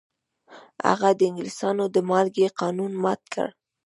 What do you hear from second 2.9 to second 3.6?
مات کړ.